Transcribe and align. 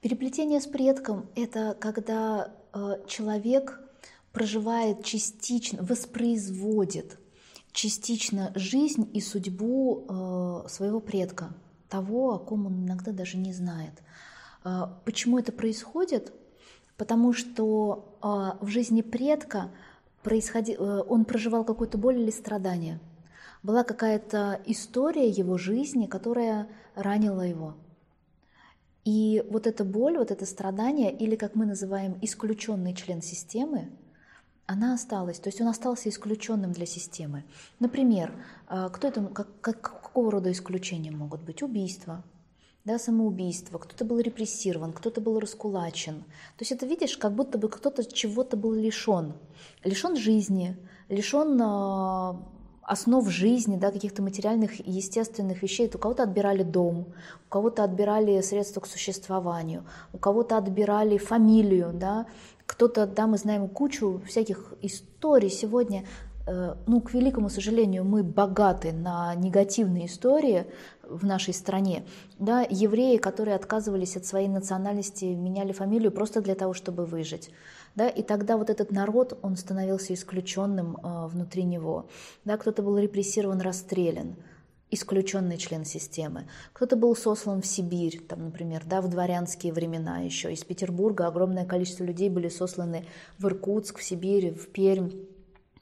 Переплетение 0.00 0.60
с 0.60 0.66
предком– 0.66 1.26
это 1.34 1.76
когда 1.78 2.54
э, 2.72 3.02
человек 3.08 3.80
проживает 4.32 5.04
частично, 5.04 5.82
воспроизводит 5.82 7.18
частично 7.72 8.52
жизнь 8.54 9.10
и 9.12 9.20
судьбу 9.20 10.06
э, 10.08 10.68
своего 10.68 11.00
предка, 11.00 11.52
того, 11.88 12.34
о 12.34 12.38
ком 12.38 12.66
он 12.66 12.84
иногда 12.84 13.10
даже 13.10 13.38
не 13.38 13.52
знает. 13.52 13.92
Э, 14.64 14.84
почему 15.04 15.40
это 15.40 15.50
происходит? 15.50 16.32
Потому 16.96 17.32
что 17.32 18.16
э, 18.22 18.64
в 18.64 18.68
жизни 18.68 19.02
предка 19.02 19.72
происходи, 20.22 20.74
э, 20.74 21.02
он 21.08 21.24
проживал 21.24 21.64
какую-то 21.64 21.98
боль 21.98 22.20
или 22.20 22.30
страдание. 22.30 23.00
Была 23.64 23.82
какая-то 23.82 24.60
история 24.64 25.28
его 25.28 25.58
жизни, 25.58 26.06
которая 26.06 26.68
ранила 26.94 27.42
его. 27.42 27.74
И 29.08 29.42
вот 29.48 29.66
эта 29.66 29.84
боль, 29.84 30.18
вот 30.18 30.30
это 30.30 30.44
страдание, 30.44 31.10
или 31.10 31.34
как 31.34 31.54
мы 31.54 31.64
называем 31.64 32.18
исключенный 32.20 32.92
член 32.92 33.22
системы, 33.22 33.88
она 34.66 34.92
осталась, 34.92 35.38
то 35.38 35.48
есть 35.48 35.62
он 35.62 35.68
остался 35.68 36.10
исключенным 36.10 36.72
для 36.72 36.84
системы. 36.84 37.44
Например, 37.80 38.34
а, 38.66 38.90
кто 38.90 39.08
это, 39.08 39.24
как, 39.28 39.48
как, 39.62 39.80
какого 39.80 40.30
рода 40.30 40.52
исключения 40.52 41.10
могут 41.10 41.40
быть? 41.40 41.62
Убийство, 41.62 42.22
да, 42.84 42.98
самоубийство, 42.98 43.78
кто-то 43.78 44.04
был 44.04 44.18
репрессирован, 44.18 44.92
кто-то 44.92 45.22
был 45.22 45.40
раскулачен. 45.40 46.18
То 46.58 46.60
есть 46.60 46.72
это 46.72 46.84
видишь, 46.84 47.16
как 47.16 47.32
будто 47.32 47.56
бы 47.56 47.70
кто-то 47.70 48.04
чего-то 48.04 48.58
был 48.58 48.74
лишен. 48.74 49.32
Лишен 49.84 50.16
жизни, 50.16 50.76
лишен 51.08 51.58
а, 51.62 52.46
основ 52.88 53.28
жизни, 53.28 53.76
да, 53.76 53.90
каких-то 53.90 54.22
материальных 54.22 54.80
и 54.80 54.90
естественных 54.90 55.62
вещей. 55.62 55.90
У 55.94 55.98
кого-то 55.98 56.22
отбирали 56.22 56.62
дом, 56.62 57.06
у 57.46 57.48
кого-то 57.50 57.84
отбирали 57.84 58.40
средства 58.40 58.80
к 58.80 58.86
существованию, 58.86 59.84
у 60.12 60.18
кого-то 60.18 60.56
отбирали 60.56 61.18
фамилию, 61.18 61.90
да, 61.92 62.26
кто-то, 62.64 63.06
да, 63.06 63.26
мы 63.26 63.36
знаем 63.36 63.68
кучу 63.68 64.20
всяких 64.26 64.72
историй 64.82 65.50
сегодня, 65.50 66.04
ну, 66.86 67.00
к 67.00 67.12
великому 67.12 67.48
сожалению, 67.48 68.04
мы 68.04 68.22
богаты 68.22 68.92
на 68.92 69.34
негативные 69.34 70.06
истории 70.06 70.66
в 71.02 71.24
нашей 71.24 71.54
стране. 71.54 72.04
Да, 72.38 72.66
евреи, 72.68 73.16
которые 73.16 73.56
отказывались 73.56 74.16
от 74.16 74.24
своей 74.24 74.48
национальности, 74.48 75.24
меняли 75.24 75.72
фамилию 75.72 76.12
просто 76.12 76.40
для 76.40 76.54
того, 76.54 76.74
чтобы 76.74 77.04
выжить. 77.04 77.50
Да, 77.94 78.08
и 78.08 78.22
тогда 78.22 78.56
вот 78.56 78.70
этот 78.70 78.92
народ, 78.92 79.38
он 79.42 79.56
становился 79.56 80.14
исключенным 80.14 80.96
э, 80.96 81.26
внутри 81.26 81.64
него. 81.64 82.08
Да, 82.44 82.56
кто-то 82.56 82.82
был 82.82 82.98
репрессирован, 82.98 83.60
расстрелян, 83.60 84.36
исключенный 84.90 85.58
член 85.58 85.84
системы. 85.84 86.46
Кто-то 86.72 86.96
был 86.96 87.16
сослан 87.16 87.62
в 87.62 87.66
Сибирь, 87.66 88.20
там, 88.28 88.44
например, 88.44 88.84
да, 88.86 89.00
в 89.00 89.08
дворянские 89.08 89.72
времена 89.72 90.20
еще. 90.20 90.52
Из 90.52 90.62
Петербурга 90.64 91.26
огромное 91.26 91.64
количество 91.64 92.04
людей 92.04 92.28
были 92.28 92.48
сосланы 92.48 93.06
в 93.38 93.46
Иркутск, 93.46 93.98
в 93.98 94.04
Сибирь, 94.04 94.54
в 94.54 94.68
Пермь. 94.68 95.10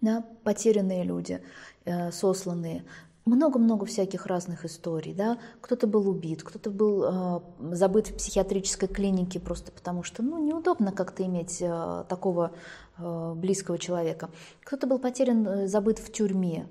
Да, 0.00 0.24
потерянные 0.44 1.04
люди, 1.04 1.40
э, 1.84 2.10
сосланные. 2.12 2.84
Много-много 3.24 3.86
всяких 3.86 4.26
разных 4.26 4.64
историй, 4.64 5.12
да, 5.12 5.38
кто-то 5.60 5.88
был 5.88 6.08
убит, 6.08 6.44
кто-то 6.44 6.70
был 6.70 7.02
э, 7.02 7.40
забыт 7.74 8.08
в 8.08 8.16
психиатрической 8.16 8.88
клинике 8.88 9.40
просто 9.40 9.72
потому, 9.72 10.04
что, 10.04 10.22
ну, 10.22 10.38
неудобно 10.38 10.92
как-то 10.92 11.24
иметь 11.24 11.60
э, 11.60 12.04
такого 12.08 12.52
э, 12.98 13.34
близкого 13.34 13.78
человека, 13.78 14.30
кто-то 14.62 14.86
был 14.86 15.00
потерян, 15.00 15.44
э, 15.44 15.66
забыт 15.66 15.98
в 15.98 16.12
тюрьме, 16.12 16.68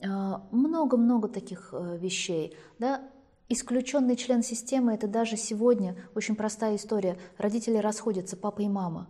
э, 0.00 0.08
много-много 0.50 1.28
э, 1.28 1.30
таких 1.30 1.68
э, 1.72 1.98
вещей, 1.98 2.56
да, 2.80 3.02
исключенный 3.48 4.16
член 4.16 4.42
системы, 4.42 4.94
это 4.94 5.06
даже 5.06 5.36
сегодня 5.36 5.94
очень 6.16 6.34
простая 6.34 6.74
история, 6.74 7.16
родители 7.38 7.76
расходятся, 7.76 8.36
папа 8.36 8.62
и 8.62 8.68
мама, 8.68 9.08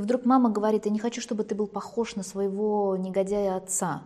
и 0.00 0.02
вдруг 0.02 0.24
мама 0.24 0.50
говорит, 0.50 0.86
я 0.86 0.90
не 0.90 0.98
хочу, 0.98 1.20
чтобы 1.20 1.44
ты 1.44 1.54
был 1.54 1.66
похож 1.66 2.16
на 2.16 2.22
своего 2.22 2.96
негодяя 2.96 3.56
отца, 3.56 4.02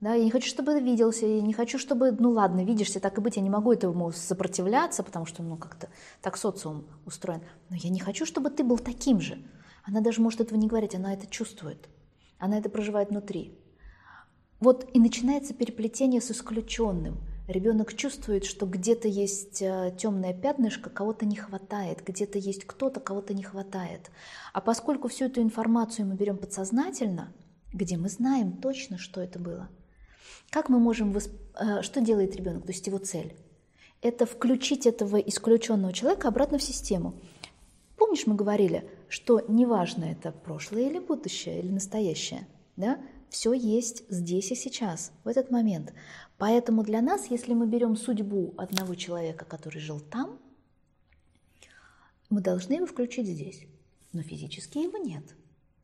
да, 0.00 0.14
я 0.14 0.24
не 0.24 0.32
хочу, 0.32 0.48
чтобы 0.48 0.72
ты 0.72 0.80
виделся, 0.80 1.26
я 1.26 1.40
не 1.40 1.52
хочу, 1.52 1.78
чтобы, 1.78 2.10
ну 2.10 2.30
ладно, 2.30 2.64
видишься, 2.64 2.98
так 2.98 3.18
и 3.18 3.20
быть, 3.20 3.36
я 3.36 3.42
не 3.42 3.50
могу 3.50 3.72
этому 3.72 4.10
сопротивляться, 4.10 5.04
потому 5.04 5.26
что, 5.26 5.44
ну, 5.44 5.56
как-то 5.56 5.90
так 6.20 6.36
социум 6.36 6.86
устроен. 7.06 7.40
Но 7.70 7.76
я 7.76 7.88
не 7.88 8.00
хочу, 8.00 8.26
чтобы 8.26 8.50
ты 8.50 8.64
был 8.64 8.78
таким 8.78 9.20
же. 9.20 9.38
Она 9.84 10.00
даже 10.00 10.20
может 10.20 10.40
этого 10.40 10.58
не 10.58 10.66
говорить, 10.66 10.96
она 10.96 11.12
это 11.12 11.28
чувствует. 11.28 11.88
Она 12.40 12.58
это 12.58 12.68
проживает 12.68 13.10
внутри. 13.10 13.56
Вот 14.58 14.88
и 14.92 14.98
начинается 14.98 15.54
переплетение 15.54 16.20
с 16.20 16.32
исключенным. 16.32 17.18
Ребенок 17.52 17.94
чувствует, 17.94 18.44
что 18.44 18.66
где-то 18.66 19.08
есть 19.08 19.62
э, 19.62 19.94
темное 19.98 20.34
пятнышко, 20.34 20.90
кого-то 20.90 21.26
не 21.26 21.36
хватает, 21.36 22.02
где-то 22.04 22.38
есть 22.38 22.64
кто-то, 22.64 22.98
кого-то 22.98 23.34
не 23.34 23.42
хватает. 23.42 24.10
А 24.52 24.60
поскольку 24.60 25.08
всю 25.08 25.26
эту 25.26 25.40
информацию 25.40 26.06
мы 26.06 26.14
берем 26.14 26.38
подсознательно, 26.38 27.32
где 27.72 27.96
мы 27.96 28.08
знаем 28.08 28.56
точно, 28.56 28.98
что 28.98 29.20
это 29.20 29.38
было– 29.38 29.68
как 30.52 30.68
мы 30.68 30.78
можем... 30.78 31.12
Восп... 31.12 31.32
Э, 31.58 31.80
что 31.80 32.02
делает 32.02 32.36
ребенок? 32.36 32.66
То 32.66 32.72
есть 32.72 32.86
его 32.86 32.98
цель? 32.98 33.34
Это 34.02 34.26
включить 34.26 34.86
этого 34.86 35.16
исключенного 35.16 35.94
человека 35.94 36.28
обратно 36.28 36.58
в 36.58 36.62
систему. 36.62 37.14
Помнишь, 37.96 38.26
мы 38.26 38.34
говорили, 38.34 38.86
что 39.08 39.42
неважно, 39.48 40.04
это 40.04 40.30
прошлое 40.30 40.82
или 40.82 40.98
будущее, 40.98 41.60
или 41.60 41.70
настоящее, 41.70 42.46
да? 42.76 42.98
Все 43.32 43.54
есть 43.54 44.04
здесь 44.10 44.52
и 44.52 44.54
сейчас, 44.54 45.10
в 45.24 45.28
этот 45.28 45.50
момент. 45.50 45.94
Поэтому 46.36 46.82
для 46.82 47.00
нас, 47.00 47.30
если 47.30 47.54
мы 47.54 47.66
берем 47.66 47.96
судьбу 47.96 48.52
одного 48.58 48.94
человека, 48.94 49.46
который 49.46 49.80
жил 49.80 50.00
там, 50.00 50.38
мы 52.28 52.42
должны 52.42 52.74
его 52.74 52.84
включить 52.84 53.26
здесь. 53.26 53.62
Но 54.12 54.22
физически 54.22 54.78
его 54.78 54.98
нет. 54.98 55.24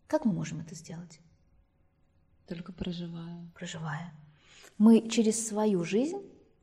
Как 0.08 0.26
мы 0.26 0.34
можем 0.34 0.60
это 0.60 0.75
сделать? 0.75 1.20
Только 2.47 2.75
проживая. 2.75 3.50
Проживая. 3.54 4.12
Мы 4.76 5.08
через 5.08 5.48
свою 5.48 5.84
жизнь 5.84 6.20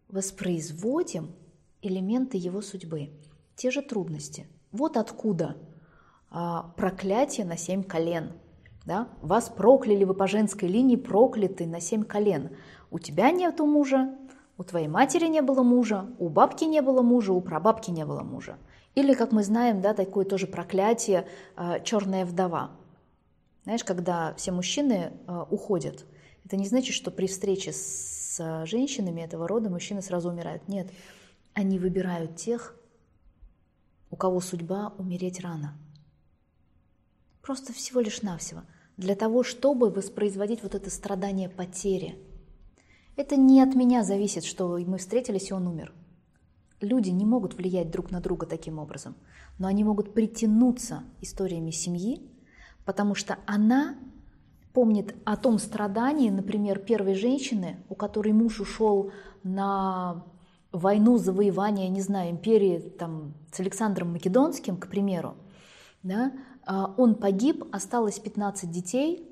воспроизводим 0.07 1.35
элементы 1.81 2.37
его 2.37 2.61
судьбы, 2.61 3.09
те 3.55 3.71
же 3.71 3.81
трудности. 3.81 4.45
Вот 4.71 4.97
откуда 4.97 5.57
а, 6.29 6.61
проклятие 6.77 7.47
на 7.47 7.57
семь 7.57 7.81
колен. 7.81 8.33
Да? 8.85 9.07
Вас 9.21 9.49
прокляли 9.49 10.03
вы 10.03 10.13
по 10.13 10.27
женской 10.27 10.69
линии, 10.69 10.95
прокляты 10.95 11.65
на 11.65 11.79
семь 11.79 12.03
колен. 12.03 12.55
У 12.91 12.99
тебя 12.99 13.31
нету 13.31 13.65
мужа, 13.65 14.15
у 14.57 14.63
твоей 14.63 14.87
матери 14.87 15.27
не 15.27 15.41
было 15.41 15.63
мужа, 15.63 16.05
у 16.19 16.29
бабки 16.29 16.65
не 16.65 16.81
было 16.81 17.01
мужа, 17.01 17.33
у 17.33 17.41
прабабки 17.41 17.91
не 17.91 18.05
было 18.05 18.21
мужа. 18.21 18.57
Или, 18.93 19.13
как 19.13 19.31
мы 19.31 19.43
знаем, 19.43 19.81
да, 19.81 19.93
такое 19.93 20.23
тоже 20.23 20.47
проклятие 20.47 21.27
а, 21.55 21.79
черная 21.79 22.25
вдова. 22.25 22.71
Знаешь, 23.63 23.83
когда 23.83 24.33
все 24.35 24.51
мужчины 24.51 25.11
а, 25.27 25.47
уходят– 25.49 26.05
это 26.45 26.57
не 26.57 26.67
значит, 26.67 26.93
что 26.93 27.09
при 27.09 27.25
встрече 27.25 27.73
с 27.73 28.65
женщинами 28.65 29.21
этого 29.21 29.47
рода 29.47 29.69
мужчины 29.69 30.03
сразу 30.03 30.29
умирают. 30.29 30.67
Нет, 30.67 30.91
они 31.53 31.79
выбирают 31.79 32.35
тех, 32.35 32.75
у 34.11 34.15
кого 34.15 34.39
судьба 34.39 34.93
умереть 34.99 35.39
рано. 35.39 35.75
Просто 37.41 37.73
всего 37.73 37.99
лишь 37.99 38.21
навсего. 38.21 38.61
Для 38.97 39.15
того, 39.15 39.43
чтобы 39.43 39.89
воспроизводить 39.89 40.63
вот 40.63 40.75
это 40.75 40.89
страдание 40.89 41.49
потери. 41.49 42.17
Это 43.17 43.35
не 43.35 43.61
от 43.61 43.75
меня 43.75 44.03
зависит, 44.03 44.43
что 44.43 44.77
мы 44.77 44.97
встретились, 44.97 45.49
и 45.49 45.53
он 45.53 45.67
умер. 45.67 45.93
Люди 46.81 47.09
не 47.09 47.25
могут 47.25 47.55
влиять 47.55 47.89
друг 47.91 48.11
на 48.11 48.19
друга 48.19 48.45
таким 48.45 48.79
образом, 48.79 49.15
но 49.57 49.67
они 49.67 49.83
могут 49.83 50.13
притянуться 50.13 51.03
историями 51.21 51.71
семьи, 51.71 52.21
потому 52.85 53.15
что 53.15 53.37
она 53.45 53.95
помнит 54.73 55.15
о 55.23 55.37
том 55.37 55.57
страдании, 55.57 56.29
например, 56.29 56.79
первой 56.79 57.15
женщины, 57.15 57.77
у 57.89 57.95
которой 57.95 58.33
муж 58.33 58.59
ушел 58.59 59.11
на 59.43 60.25
войну 60.73 61.17
завоевания, 61.17 61.87
не 61.87 62.01
знаю, 62.01 62.31
империи 62.31 62.79
там, 62.79 63.33
с 63.51 63.59
Александром 63.61 64.11
Македонским, 64.11 64.75
к 64.75 64.87
примеру, 64.87 65.35
да, 66.03 66.33
он 66.65 67.15
погиб, 67.15 67.63
осталось 67.71 68.19
15 68.19 68.69
детей, 68.71 69.29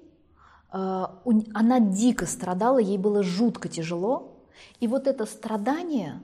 а, 0.73 1.21
она 1.53 1.79
дико 1.79 2.25
страдала, 2.25 2.79
ей 2.79 2.97
было 2.97 3.21
жутко 3.21 3.69
тяжело, 3.69 4.43
и 4.79 4.87
вот 4.87 5.07
это 5.07 5.25
страдание 5.25 6.21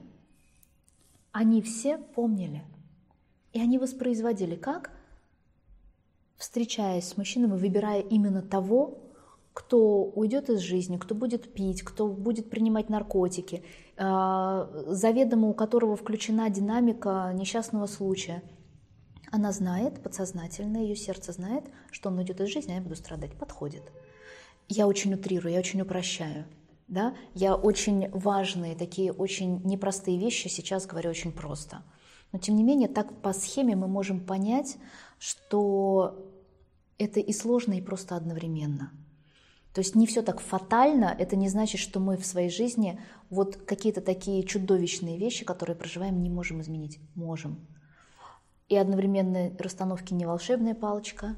они 1.32 1.62
все 1.62 1.98
помнили, 1.98 2.64
и 3.52 3.60
они 3.60 3.78
воспроизводили 3.78 4.56
как? 4.56 4.90
Встречаясь 6.36 7.08
с 7.08 7.16
мужчиной, 7.16 7.48
выбирая 7.48 8.00
именно 8.00 8.42
того, 8.42 8.98
кто 9.52 10.04
уйдет 10.04 10.48
из 10.48 10.60
жизни, 10.60 10.96
кто 10.96 11.14
будет 11.14 11.52
пить, 11.52 11.82
кто 11.82 12.08
будет 12.08 12.50
принимать 12.50 12.88
наркотики, 12.88 13.62
а, 13.96 14.68
заведомо 14.86 15.48
у 15.48 15.54
которого 15.54 15.96
включена 15.96 16.50
динамика 16.50 17.30
несчастного 17.34 17.86
случая. 17.86 18.42
Она 19.30 19.52
знает, 19.52 20.02
подсознательно, 20.02 20.78
ее 20.78 20.96
сердце 20.96 21.32
знает, 21.32 21.64
что 21.90 22.08
он 22.08 22.18
уйдет 22.18 22.40
из 22.40 22.48
жизни, 22.48 22.72
а 22.72 22.76
я 22.76 22.80
буду 22.80 22.96
страдать. 22.96 23.34
Подходит. 23.34 23.82
Я 24.68 24.86
очень 24.86 25.14
утрирую, 25.14 25.52
я 25.52 25.60
очень 25.60 25.80
упрощаю. 25.80 26.46
Да? 26.88 27.14
Я 27.34 27.54
очень 27.54 28.10
важные, 28.10 28.74
такие 28.74 29.12
очень 29.12 29.62
непростые 29.62 30.18
вещи 30.18 30.48
сейчас 30.48 30.86
говорю 30.86 31.10
очень 31.10 31.32
просто. 31.32 31.82
Но 32.32 32.38
тем 32.38 32.56
не 32.56 32.64
менее, 32.64 32.88
так 32.88 33.22
по 33.22 33.32
схеме 33.32 33.76
мы 33.76 33.86
можем 33.86 34.20
понять, 34.20 34.76
что 35.18 36.26
это 36.98 37.20
и 37.20 37.32
сложно, 37.32 37.74
и 37.74 37.80
просто 37.80 38.16
одновременно. 38.16 38.92
То 39.72 39.80
есть 39.80 39.94
не 39.94 40.06
все 40.06 40.22
так 40.22 40.40
фатально, 40.40 41.14
это 41.16 41.36
не 41.36 41.48
значит, 41.48 41.80
что 41.80 42.00
мы 42.00 42.16
в 42.16 42.26
своей 42.26 42.50
жизни 42.50 43.00
вот 43.30 43.56
какие-то 43.56 44.00
такие 44.00 44.42
чудовищные 44.42 45.16
вещи, 45.16 45.44
которые 45.44 45.76
проживаем, 45.76 46.20
не 46.22 46.30
можем 46.30 46.60
изменить. 46.60 46.98
Можем. 47.14 47.66
И 48.70 48.76
одновременно 48.76 49.52
расстановки 49.58 50.14
не 50.14 50.24
волшебная 50.24 50.76
палочка, 50.76 51.36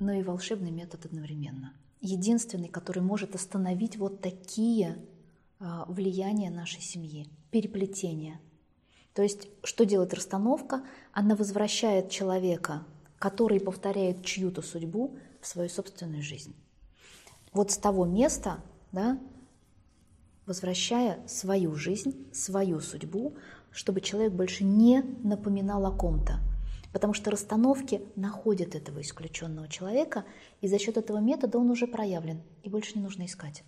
но 0.00 0.12
и 0.12 0.24
волшебный 0.24 0.72
метод 0.72 1.06
одновременно. 1.06 1.72
Единственный, 2.00 2.68
который 2.68 3.00
может 3.00 3.36
остановить 3.36 3.96
вот 3.96 4.20
такие 4.20 4.98
а, 5.60 5.84
влияния 5.86 6.50
нашей 6.50 6.82
семьи, 6.82 7.28
переплетения. 7.52 8.40
То 9.14 9.22
есть, 9.22 9.48
что 9.62 9.86
делает 9.86 10.12
расстановка? 10.14 10.84
Она 11.12 11.36
возвращает 11.36 12.10
человека, 12.10 12.84
который 13.20 13.60
повторяет 13.60 14.24
чью-то 14.24 14.60
судьбу, 14.60 15.16
в 15.40 15.46
свою 15.46 15.68
собственную 15.68 16.22
жизнь. 16.22 16.56
Вот 17.52 17.70
с 17.70 17.76
того 17.76 18.04
места, 18.04 18.64
да, 18.90 19.20
возвращая 20.46 21.24
свою 21.28 21.76
жизнь, 21.76 22.26
свою 22.32 22.80
судьбу, 22.80 23.36
чтобы 23.70 24.00
человек 24.00 24.32
больше 24.32 24.64
не 24.64 25.02
напоминал 25.22 25.86
о 25.86 25.92
ком-то. 25.92 26.40
Потому 26.94 27.12
что 27.12 27.32
расстановки 27.32 28.02
находят 28.14 28.76
этого 28.76 29.00
исключенного 29.00 29.66
человека, 29.66 30.24
и 30.60 30.68
за 30.68 30.78
счет 30.78 30.96
этого 30.96 31.18
метода 31.18 31.58
он 31.58 31.68
уже 31.70 31.88
проявлен, 31.88 32.40
и 32.62 32.70
больше 32.70 32.92
не 32.94 33.02
нужно 33.02 33.26
искать. 33.26 33.64